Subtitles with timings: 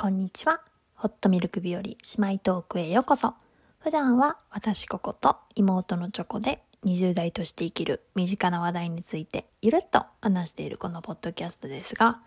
[0.00, 0.60] こんにちは。
[0.94, 3.34] ホットミルク日和姉妹トークへようこそ。
[3.80, 12.20] 普段は私ここと妹のチョコで20代として生きる身近な話題についてゆるっと話しているこのポッドキャストですが、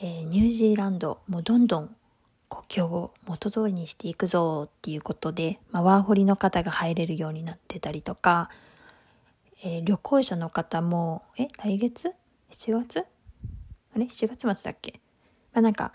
[0.00, 1.94] えー、ニュージーランドもどんどん
[2.48, 8.50] 故郷を元通りにしていくぞっていうことで、まあ、ワーホリの方が入れるようになってたりとか、
[9.62, 12.12] えー、旅行者の方も、え、来月
[12.50, 12.98] ?7 月？
[12.98, 14.98] あれ ?7 月末だっけ？
[15.52, 15.92] まあなんか、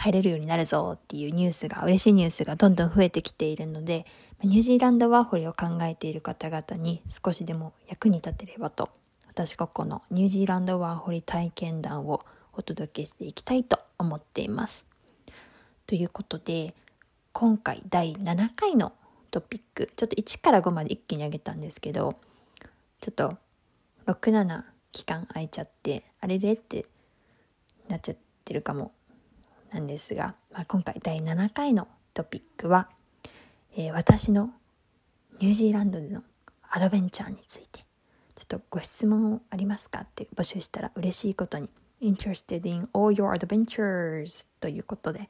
[0.00, 4.06] 入れるようになるぞっていうニュースが、嬉しいニュースがどんどん増えてきているので、
[4.42, 8.88] ニュージーランドワーホリを考えている方々に少しでも役に立てればと、
[9.28, 14.86] 私ここのニュージーランドワーホリ体験談をお届けしていきたいと思っています。
[15.86, 16.74] ということで、
[17.32, 18.94] 今回第7回の
[19.30, 22.16] トピック、ちょっと1から5まで一気に上げたんですけど、
[23.02, 23.36] ちょっと
[24.06, 26.86] 6、7期間空いちゃって、あれれって
[27.88, 28.92] なっちゃってるかも
[29.72, 32.88] なんですが、まあ、今回第7回のトピックは、
[33.76, 34.52] えー、私の
[35.40, 36.22] ニュージーランドでの
[36.70, 37.84] アドベンチャーについて。
[38.40, 41.68] ちょっとご質問ありますかって募集したら嬉しいことに
[42.00, 45.28] Interested in all your adventures ということで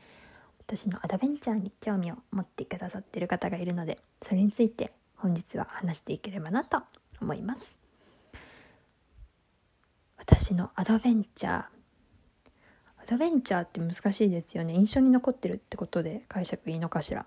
[0.61, 6.83] 私のアドベンチャーに興味を持ってくださっている方がいるのでそれについて本日は話していければなと
[7.21, 7.77] 思います。
[10.17, 11.65] 私のアドベンチャー
[13.03, 14.75] アドベンチャーって難しいですよね。
[14.75, 17.27] 印象に残ってるってことで解釈いいのかしら。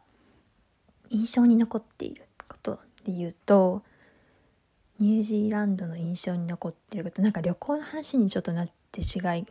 [1.09, 3.83] 印象に残っていることで言うと
[4.99, 7.21] ニュージーランドの印象に残ってること。
[7.21, 9.45] なんか旅行の話にちょっとなってしがい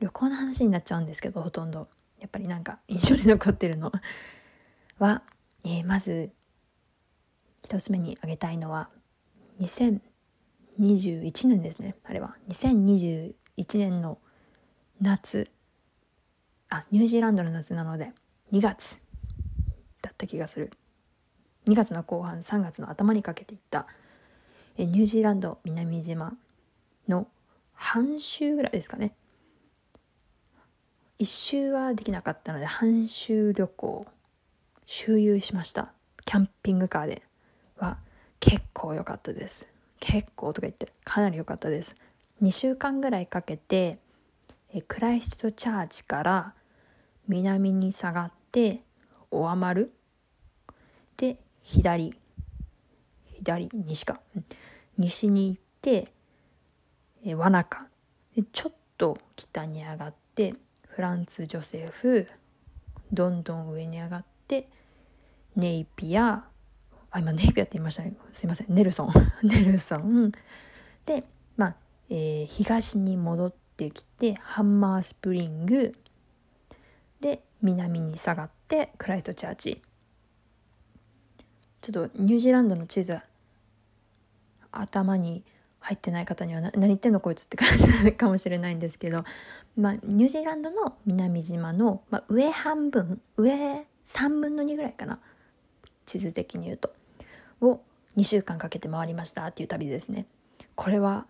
[0.00, 1.88] 旅行の話になっちゃうんですけどほとんど。
[2.20, 3.92] やっぱりなんか印象に残ってるの
[4.98, 5.22] は、
[5.64, 6.30] えー、まず
[7.64, 8.90] 一つ目に挙げたいのは
[9.60, 12.36] 2021年ですねあれは。
[12.48, 13.34] 2021
[13.78, 14.18] 年の
[15.02, 15.50] 夏。
[16.70, 18.12] あニュージーランドの夏なので
[18.52, 19.00] 2月
[20.00, 20.70] だった気がする。
[21.66, 23.88] 2月の後半3月の頭にかけていった
[24.78, 26.32] えニュージーランド南島
[27.08, 27.26] の
[27.74, 29.12] 半周ぐらいですかね。
[31.18, 34.06] 一周はできなかったので半周旅行
[34.84, 35.92] 周遊しました。
[36.24, 37.22] キャンピングカーで。
[37.76, 37.98] は
[38.38, 39.66] 結構良かったです。
[39.98, 41.96] 結構とか言ってかなり良かったです。
[42.40, 43.98] 2週間ぐらいかけて
[44.80, 46.54] クライストチャーチから
[47.28, 48.80] 南に下がって
[49.30, 49.92] オアマル
[51.16, 52.14] で左。
[53.36, 54.20] 左西か。
[54.96, 56.08] 西に行って
[57.34, 57.86] ワナカ
[58.34, 60.54] でちょっと北に上がって
[60.88, 62.28] フランツ・ジョセフ
[63.12, 64.68] どんどん上に上がって
[65.56, 66.44] ネイピア。
[67.10, 68.14] あ今ネイピアって言いましたね。
[68.32, 68.74] すいません。
[68.74, 69.10] ネルソン。
[69.44, 70.32] ネルソン。
[71.04, 71.24] で
[71.56, 71.76] まあ、
[72.08, 75.94] えー、東に戻ってってきてハンマースプリング。
[77.20, 79.82] で南に下がってクライストチャーチ。
[81.80, 83.18] ちょっとニュージーランドの地図
[84.70, 85.42] 頭に
[85.80, 89.24] 入ってない方には何言ってんのこいつって感じかもしれないんですけど、
[89.76, 95.18] まあ、ニュージーランドの南島の、まあ、上半分上3分の2ぐらいかな。
[96.06, 96.92] 地図的に言うと。
[97.60, 97.80] を
[98.16, 100.26] 2週間かけて回りましたっていう旅ですね。
[100.74, 101.26] これは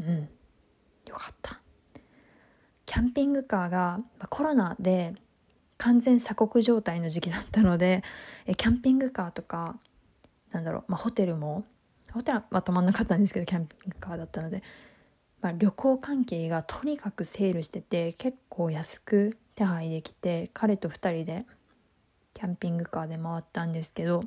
[0.00, 0.28] うん。
[2.98, 5.14] キャンピングカーがコロナで
[5.76, 8.02] 完全鎖国状態の時期だったので
[8.56, 9.76] キャンピングカーとか
[10.50, 11.64] なんだろう、まあ、ホテルも
[12.10, 14.64] ホテルは泊まんなかったんですけどキャンピングカーだったので、
[15.40, 21.46] まあ、旅行関係がとにかくセールしてて結構安く手配できて彼と2人で
[22.34, 24.24] キャンピングカーで回ったんですけど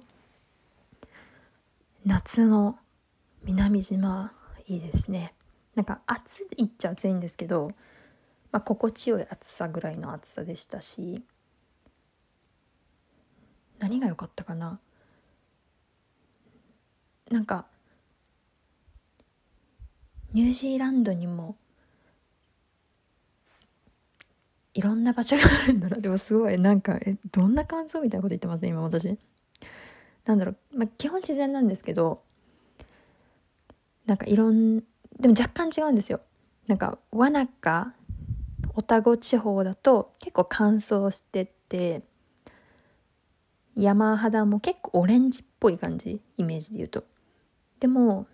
[2.05, 2.77] 夏の
[3.43, 4.31] 南島
[4.65, 5.33] いいですね。
[5.75, 7.71] なんか暑いっちゃ暑いんですけど、
[8.51, 11.23] まあ、心地よい暑さぐらいの暑さでしたし
[13.79, 14.79] 何が良かったかな？
[17.29, 17.65] なんか
[20.33, 21.55] ニュージーランドにも
[24.73, 25.97] いろんな場所があるんだな。
[25.97, 29.17] でもすごいなんかえどんな感想みたいなこと言ってますね今私。
[30.25, 32.21] なんだろう、まあ、基本自然なんですけど
[34.05, 34.79] なんかいろん
[35.19, 36.21] でも若干違うんですよ。
[36.67, 37.93] なんか、ワナカ、
[38.73, 42.03] オタゴ地方だと結構乾燥してて、
[43.75, 47.03] 山肌も結構オレンジっぽい感じ、イメージで言うと。
[47.79, 48.27] でも、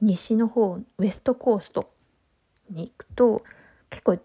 [0.00, 1.90] 西の方、ウエストコースト
[2.70, 3.42] に行くと、
[3.90, 4.18] 結構、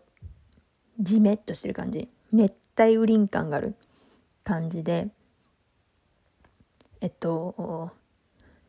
[1.00, 2.10] じめっとしてる感じ。
[2.32, 3.76] 熱帯雨林感がある
[4.44, 5.10] 感じで、
[7.02, 7.92] えっと、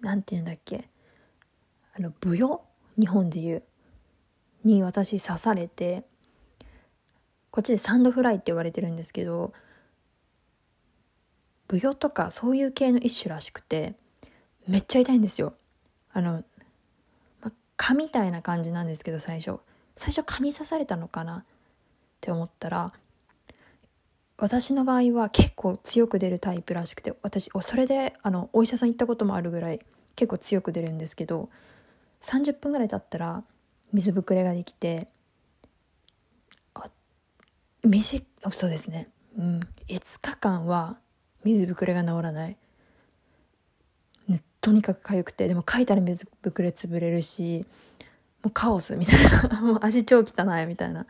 [0.00, 0.88] なんて言うんだっけ。
[1.94, 2.62] あの、舞踊
[2.98, 3.62] 日本でいう
[4.64, 6.04] に私刺されて
[7.50, 9.52] こっちでサンドフライって言われてるんですけど
[11.68, 13.94] ブヨとかそういう系の一種らしくて
[14.66, 15.54] めっちゃ痛いんですよ。
[16.12, 16.44] あの、
[17.40, 19.58] ま、蚊みたいな感じなんですけど最初。
[19.96, 21.38] 最初蚊に刺されたのかな？
[21.38, 21.44] っ
[22.20, 22.92] て思ったら
[24.36, 29.80] 私の場合は結構強く出るタイプらしくて私それであのお医者さん行ったこともあるぐらい
[30.16, 31.48] 結構強く出るんですけど
[32.22, 33.42] 30分ぐらい経ったら
[33.92, 35.08] 水ぶくれができて
[37.82, 39.08] 短そうですね。
[39.38, 39.60] うん。
[39.88, 40.98] 5日間は
[41.44, 42.56] 水ぶくれが治らない、
[44.28, 47.64] ね、とにかく痒くてでも書いたら水ぶくれ潰れるし
[48.42, 49.60] もうカオスみたいな。
[49.62, 51.06] もう足超汚いみたいな。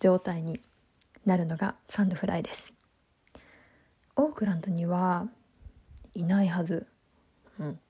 [0.00, 0.60] 状態に
[1.24, 2.72] なるのがサンドフライです。
[4.16, 5.28] オークランドには
[6.14, 6.86] いないはず。
[7.58, 7.80] うん。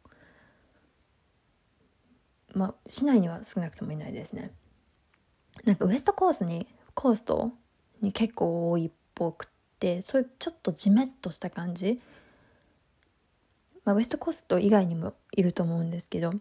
[2.55, 4.53] まあ市内には少なくともいないですね。
[5.65, 7.53] なんかウエストコースにコースト
[8.03, 9.49] に結構多いっぽくっ
[9.79, 12.01] てそういうちょっとジメッとした感じ、
[13.85, 16.33] まあ、ウエストコースト以外にもいると思うんですけど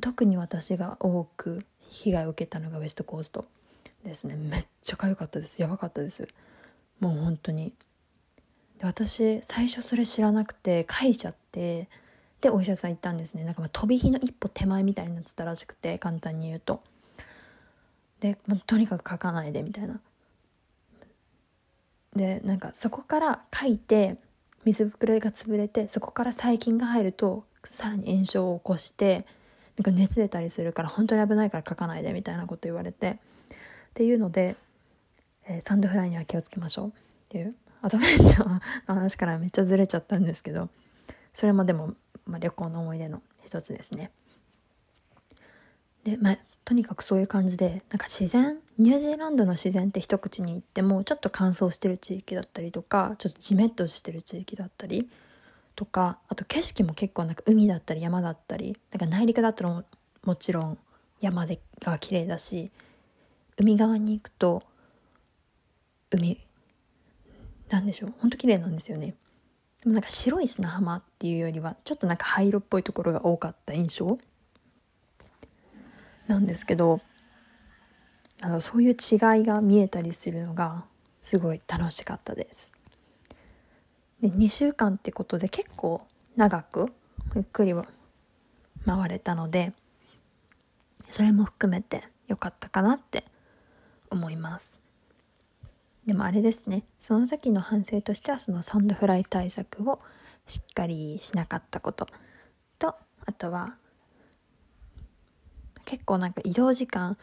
[0.00, 3.44] 特に私が多く被害を受けたのがウエストコースト
[4.04, 4.34] ですね。
[4.36, 5.60] めっちゃ痒かったです。
[5.60, 6.28] やばかったです。
[7.00, 7.72] もう本当に。
[8.78, 11.88] で私最初それ知らなくて書いちゃって
[12.40, 13.44] でお医者さん行ったんですね。
[13.44, 16.82] なんかま飛び火の一歩手前みたいになってたらしくて簡単に言うと。
[18.20, 20.00] で、まあ、とにかく書かないでみたいな。
[22.14, 24.16] でなんかそこから書いて
[24.64, 29.26] 水ぶくれが潰れてそこから細菌が入るとさらに炎症を起こして
[29.76, 33.16] なんか熱出たりするから本当に危ないから書かないでみたいなこと言われてっ
[33.94, 34.56] ていうので、
[35.46, 36.92] えー、サンドフライには気をつけましょうっ
[37.28, 40.68] ていうアドベンチャーの話からめっちゃずれちゃったんですけど
[41.32, 41.94] それもでも、
[42.26, 44.10] まあ、旅行の思い出の一つですね。
[46.04, 55.10] でまあ、とにかくそういう感じでなんか自然ニュージーランドの自然って一口に言ってもちょっと乾燥してる地域だったりとかちょっとジメッとしてる地域だったり
[55.76, 59.84] とかあと景色も結構なんか海だったり山だったりなんか内陸だったら
[60.24, 60.78] もちろん
[61.20, 62.70] 山でが綺麗だし
[63.58, 64.62] 海側に行くと
[66.10, 66.40] 海
[67.68, 69.14] なんでしょうほんと綺麗なんですよね。
[69.82, 74.18] でもなんか白い砂浜っていうよりはちょっとなんか灰色っぽいところが多かった印象。
[76.30, 77.00] なんですけど
[78.40, 80.84] あのそういう違いが見えたりするのが
[81.22, 82.72] すごい楽しかったです。
[84.22, 86.02] で2週間ってことで結構
[86.36, 86.92] 長く
[87.34, 87.74] ゆっくり
[88.86, 89.72] 回れたので
[91.08, 93.24] それも含めて良かったかなって
[94.10, 94.80] 思います。
[96.06, 96.84] でもあれですね。
[97.00, 100.00] その時の反省としてはそのサンドフライ対策を
[100.46, 102.06] しっかりしなかったこと
[102.78, 102.94] と
[103.26, 103.76] あとは
[105.84, 107.16] 結構なんか移動時間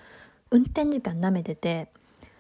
[0.52, 1.90] 運転時間なめてて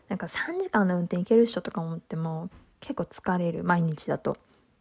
[0.10, 2.50] なんか3時間の運転行ける人とか思っても
[2.80, 4.38] 結構疲れる毎日だと。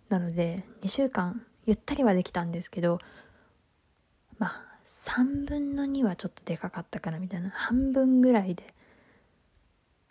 [0.09, 3.01] なので2週間ゆったりはできたんですけど
[4.39, 7.51] まあ3分の2はちょっとでかかったかなみたいな。
[7.51, 8.73] 半分ぐらいで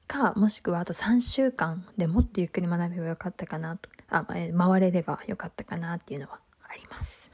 [0.08, 3.90] かもしくはあと3週間でもっとゆっくり学べばよかったかなと。
[4.10, 7.32] あ回れればよかったかなっていうのはあります。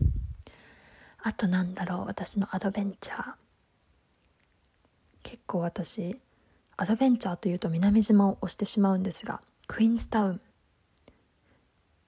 [1.24, 3.41] あとなんだろう私のアドベンチャー。
[5.24, 6.20] 結構私
[6.78, 10.42] アドベンチャーというと南島を押してしまうんですがクイーンズタウン。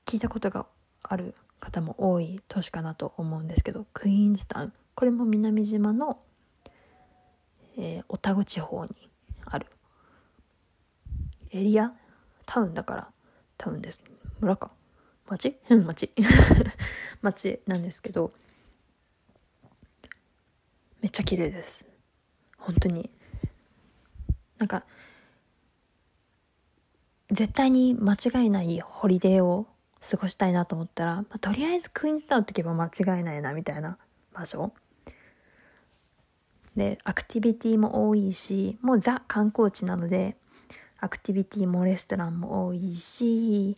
[0.05, 0.65] 聞いたことが
[1.01, 4.73] ある方も多い都市かなと思うんですけどクイーンズタウン。
[4.95, 6.19] これも南島の、
[7.77, 8.91] えー、オタゴ地方に
[9.45, 9.67] ある
[11.51, 11.93] エリア
[12.45, 13.07] タウンだから
[13.57, 14.03] タウンです。
[14.39, 14.71] 村か。
[15.27, 15.55] 町？
[15.69, 16.11] うん町。
[17.21, 18.33] 町なんですけど
[21.01, 21.92] めっちゃ綺麗です。
[22.63, 23.09] 本当に。
[24.57, 24.85] なんか
[27.29, 29.67] 絶対に間違いないホリデーを
[30.09, 33.97] 過ごしたいなと思ったら、まあ、とりあえずクイーンズタウンって言えば間違いないなみたいな
[34.33, 34.73] 場所。
[36.75, 40.35] でアクティビティも多いしもうザ観光地なので
[40.99, 43.77] アクティビティもレストランも多いし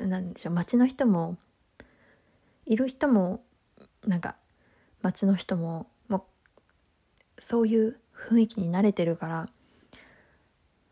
[0.00, 1.38] なんでしょう街の人も
[2.66, 3.42] いる人も
[4.06, 4.36] なんか
[5.00, 5.86] 街の人も
[7.38, 9.48] そういう雰囲気に慣れてるから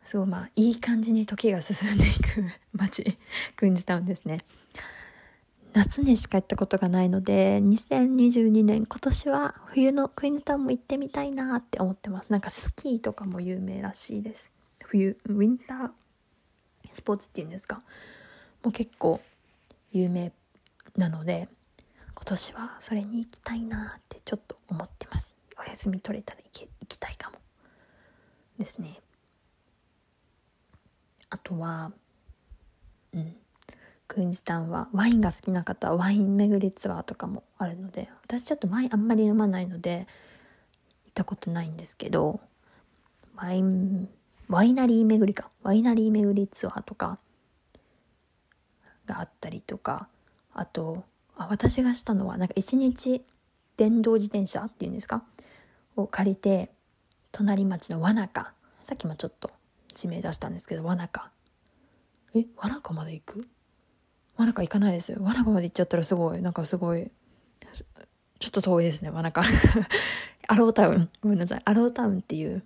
[0.05, 3.17] すごいまあいい感じに時が進んでいく街
[3.55, 4.41] クイーンズタウンですね。
[5.73, 12.31] 夏にしか行ったことがないので2022年今年は冬のクイーンズタウンも行ってみたいなって思ってます。
[12.31, 14.51] なんかスキーとかも有名らしいです。
[14.83, 15.91] 冬ウィンター
[16.93, 17.81] スポーツっていうんですか。
[18.61, 19.19] もう結構
[19.91, 20.31] 有名
[20.95, 21.47] なので
[22.13, 25.35] 今年はそれに行きたいなってちょっと思ってます。
[25.65, 27.37] お休み取れたら行け行きたいかも。
[28.59, 28.99] ですね。
[31.29, 31.91] あとは
[33.13, 33.35] うん。
[34.07, 40.05] クインズタンはワインが好きな方はワイン巡りツアーとかもあるので私ちょっとワインあんまり飲まないので
[41.05, 42.39] 行ったことないんですけど
[43.35, 44.07] ワイン
[44.49, 45.49] ワイナリー巡りか。
[45.63, 47.17] ワイナリー巡りツアーとか
[49.07, 50.07] があったりとか
[50.53, 51.03] あと
[51.35, 53.23] あ私がしたのはなんか一日
[53.77, 55.23] 電動自転車っていうんですか
[55.95, 56.71] を借りて
[57.31, 59.51] 隣町の和中さっきもちょっと
[59.93, 61.31] 地名出したんですけど和中
[62.35, 63.47] え和中まで行く？
[64.35, 65.19] 和中行かないですよ。
[65.21, 66.41] 和中まで行っちゃったらすごい。
[66.41, 67.11] なんかすごい
[68.39, 69.41] ちょっと遠いですね和中
[70.47, 71.09] アロータウン。
[71.21, 71.61] ごめんなさい。
[71.63, 72.63] アロータウンっていう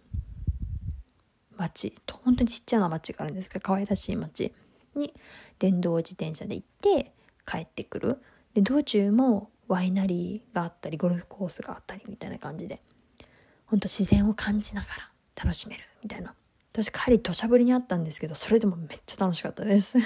[1.57, 1.93] 町。
[2.23, 4.53] 本当にちっちゃな町があるんですけど可愛らしい町
[4.95, 5.13] に
[5.59, 7.13] 電動自転車で行って
[7.45, 8.21] 帰ってくる。
[8.53, 12.81] で道中もワイナリーがあったりゴルフコースがあったりみたいな感じで。
[13.67, 15.09] 本当自然を感じながら
[15.43, 16.33] 楽しめるみたいな。
[16.73, 19.97] 私帰り土砂降りにあったんですけどそれでもめっちゃ楽しかったです。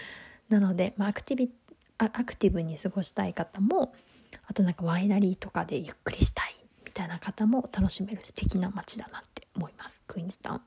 [0.48, 1.52] なので、まあ、アクティビ
[1.98, 3.94] アクティブに過ごしたい方も
[4.46, 10.04] あとなんかワイナリーとかでゆっくりしたいみたいな方も楽しめる素敵な街だなって思います。
[10.06, 10.60] クイーンズタウン。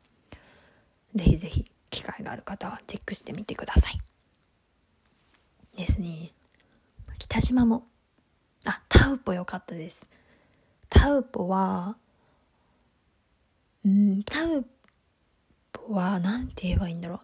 [1.14, 4.00] ぜひぜひ機会がある方はチェックしてみてください。
[5.78, 6.32] ですね。
[7.20, 7.88] 北島も
[8.66, 10.08] あタウポ良かったです。
[10.90, 11.98] タウポは
[13.86, 14.66] うんタウ
[15.72, 17.20] ポは何て言えばいいんだろう。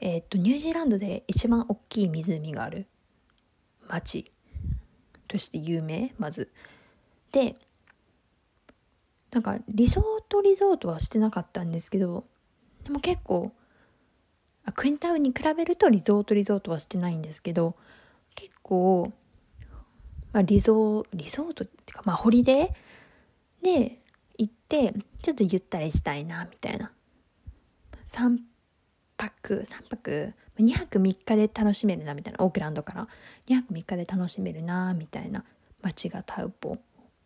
[0.00, 2.86] えー、っとニュージーランドで一番大きい湖がある。
[3.88, 4.30] 町。
[5.28, 6.14] として有名。
[6.18, 6.52] まず。
[7.32, 7.56] で
[9.32, 12.24] なんかリゾートリゾートはしてなかったんですけど
[12.84, 13.52] でも結構
[14.74, 17.74] クイーンタウンに比べるとリゾートリゾートはしてないんですけど
[18.34, 19.12] 結構、
[20.32, 24.01] まあ、リゾリゾートっていうかまあホリデーで
[24.72, 26.90] てちょっとゆったりしたいなみたいな。
[28.06, 28.38] 3
[29.18, 32.42] 泊3泊2泊3日で楽しめるなみたいな。
[32.42, 33.08] オークランドから。
[33.48, 35.44] 2泊3日で楽しめるなみたいな。
[35.82, 36.78] 街がタウポ。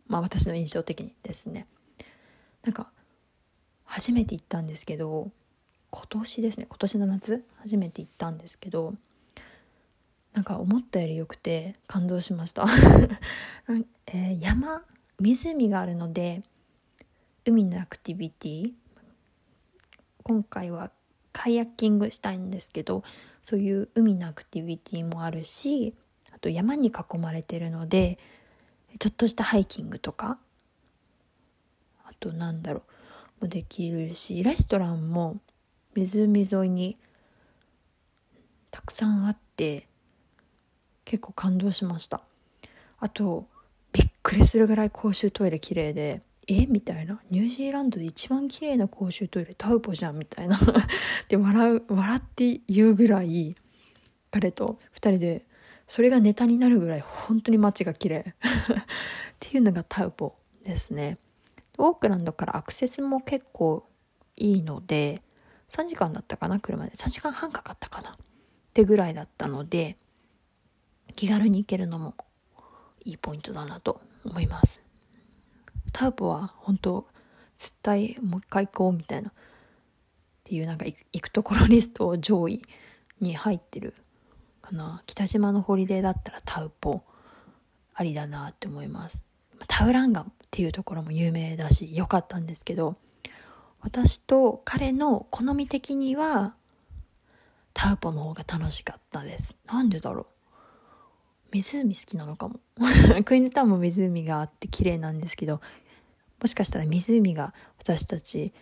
[0.08, 1.68] まあ私の印象的にですね。
[2.64, 2.90] なんか
[3.84, 5.30] 初めて行ったんですけど
[5.90, 6.66] 今年ですね。
[6.68, 7.44] 今年の夏？
[7.60, 8.94] 初めて行ったんですけど
[10.32, 12.66] なんか思ったより良くて感動しました。
[14.06, 14.82] えー、山
[15.20, 16.42] 湖があるので
[17.48, 18.72] 海のアクティビティ？
[20.24, 20.90] 今回は
[21.32, 23.04] カヤッキングしたいんですけど
[23.40, 25.94] そういう海のアクティビティもあるし
[26.34, 28.18] あと山に囲まれてるので
[28.98, 30.38] ちょっとしたハイキングとか
[32.04, 32.82] あとなんだろ
[33.40, 35.36] うもできるしレストランも
[35.94, 36.96] 湖沿いに
[38.72, 39.86] たくさんあって
[41.04, 42.22] 結構感動しました。
[42.98, 43.46] あと
[43.92, 46.66] びっくりするぐらい公衆トイレ綺麗でえ？
[46.66, 50.58] みたいなニュージーランドで一番綺麗な公衆トイレタウポじゃんみたいな。
[51.28, 53.56] で笑う笑って言うぐらい
[54.30, 55.46] 彼と2人で
[55.86, 58.34] それがネタになるぐらい本当に街が綺麗。
[59.36, 61.18] っていうのがタウポですね。
[61.78, 63.86] オークランドからアクセスも結構
[64.36, 65.22] いいので
[65.70, 66.92] 3時間だったかな車で。
[66.92, 68.12] 3時間半かかったかな。
[68.12, 68.16] っ
[68.72, 69.96] てぐらいだったので
[71.14, 72.14] 気軽に行けるのも
[73.04, 74.85] いいポイントだなと思います。
[75.92, 77.06] タウポは本当
[77.56, 79.32] 絶対もう一回行こうみたいなっ
[80.44, 82.62] ていうなんか行くところリスト上位
[83.20, 83.94] に入ってる
[84.62, 87.02] かな北島のホリデーだったらタウポ
[87.94, 89.22] ありだなって思います
[89.68, 92.96] タウランガンっていうところも有名だし良かったんですけど
[93.80, 96.54] 私と彼の好み的には
[97.72, 99.56] タウポの方が楽しかったです。
[99.66, 100.26] なんでだろう
[101.52, 102.60] 湖好きなのかも。
[103.24, 105.60] クイーンズタウンも湖があって綺麗なんですけど、
[106.40, 108.52] もしかしたら湖が私たち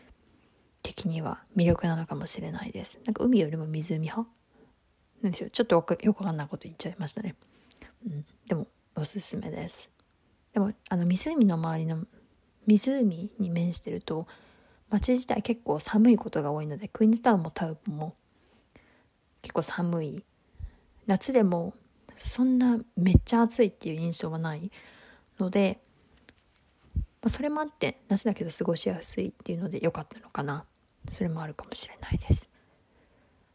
[0.83, 3.01] 的には魅力なのかもしれないです。
[3.05, 4.29] なんか海よりも湖派？
[5.23, 5.51] なんでしょう。
[5.51, 7.35] ちょっとよくわかんないこと言っちゃいましたね。
[8.07, 8.25] うん。
[8.47, 9.91] でも、おすすめです。
[10.53, 12.05] でも、あの湖の周りの
[12.67, 14.27] 湖に面してると、
[14.91, 18.15] 街自体結構寒いことが多いのでクイーンズタウンもタウンも
[19.43, 20.25] 結構寒い
[21.07, 21.75] 夏でも
[22.17, 24.71] そんなめっちゃ暑いっていう印象はない
[25.39, 25.81] ので、
[26.97, 30.65] まあ、それもあって夏だけど過ごしやすいっていうので良かったのかな。
[31.11, 32.51] それもあるかもしれないです。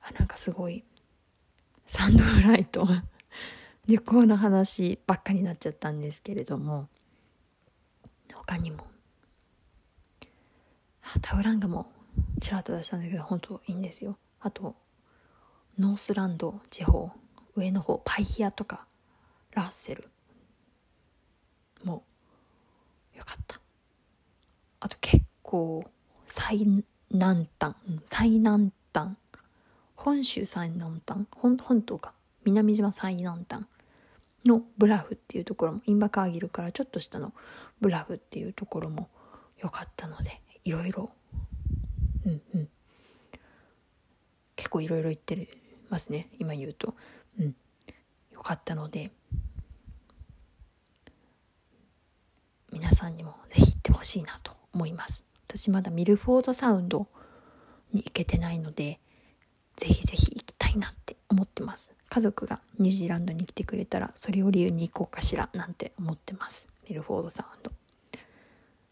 [0.01, 0.83] あなんかすごい
[1.85, 2.87] サンドフライト
[3.87, 6.87] 旅行の話ばっかになっちゃったんですけれども
[8.33, 8.85] 他にも。
[11.21, 11.91] タウランガも
[12.39, 14.17] ちらっと出したんだけど本当いいんですよ。
[14.39, 14.75] あと
[15.79, 17.11] ノースランド地方。
[17.59, 18.85] 上の方パイヒアとか
[19.53, 20.09] ラッセル。
[21.83, 22.03] も
[23.15, 23.59] よかった。
[24.79, 25.83] あと結構
[26.25, 26.65] 最
[27.11, 27.75] 南端。
[28.05, 29.15] 最南端。
[29.95, 31.25] 本州最南端。
[31.31, 32.13] 本本島か。
[32.45, 33.65] 南島最南端。
[34.45, 37.33] のブラフっていうところもインバカーギルからちょっと下の
[37.81, 39.09] ブラフっていうところも
[39.61, 41.09] 良かったのでいろいろ。
[42.25, 42.69] うんうん。
[44.55, 45.47] 結構いろいろ言って
[45.89, 46.95] ますね今言うと。
[47.37, 47.55] うん。
[48.31, 49.11] よかったので
[52.71, 55.23] 皆さんにもぜひ行ってほしいなと思います。
[55.47, 57.07] 私まだミルフォードサウンド
[57.91, 58.99] に行けてないので
[59.75, 61.89] ぜひぜひ行きたいなって思ってます。
[62.09, 66.67] 家族がニュージーランドに来てくれたらそれを理由に行こうかしらなんて思ってます。
[66.87, 67.71] ミルフォードサウンド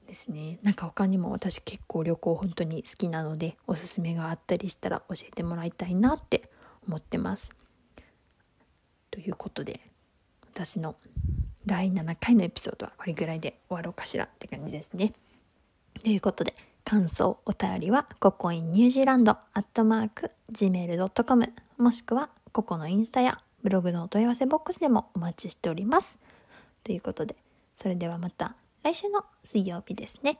[0.07, 0.59] ですね。
[0.63, 6.49] なんか他にも私結構旅行本当に好きなのでおすすめがあったりしたら教えてもらいたいなって
[6.87, 7.51] 思ってます。
[9.11, 9.79] ということで
[10.53, 10.95] 私の
[11.65, 15.13] 第7回のエピソードはこれぐらいで終わろうかしらって感じですね
[16.01, 26.17] ということで感想お便りはココインニュージーランドアットマーク gmail.com もしくはココのインスタやブログのお問い合わせボックスでもお待ちしております
[26.83, 27.35] ということで
[27.75, 30.39] それではまた来週の水曜日ですね。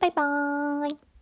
[0.00, 1.13] バイバーイ。